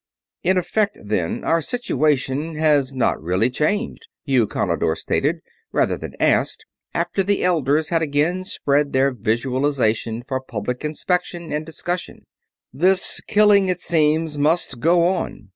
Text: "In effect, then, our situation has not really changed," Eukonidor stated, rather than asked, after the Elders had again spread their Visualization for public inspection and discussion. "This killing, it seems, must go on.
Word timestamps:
"In 0.41 0.57
effect, 0.57 0.97
then, 1.05 1.43
our 1.43 1.61
situation 1.61 2.55
has 2.55 2.91
not 2.91 3.21
really 3.21 3.51
changed," 3.51 4.07
Eukonidor 4.27 4.95
stated, 4.97 5.41
rather 5.71 5.95
than 5.95 6.15
asked, 6.19 6.65
after 6.91 7.21
the 7.21 7.43
Elders 7.43 7.89
had 7.89 8.01
again 8.01 8.43
spread 8.43 8.93
their 8.93 9.11
Visualization 9.11 10.23
for 10.27 10.41
public 10.41 10.83
inspection 10.83 11.53
and 11.53 11.67
discussion. 11.67 12.25
"This 12.73 13.21
killing, 13.27 13.69
it 13.69 13.79
seems, 13.79 14.39
must 14.39 14.79
go 14.79 15.05
on. 15.05 15.49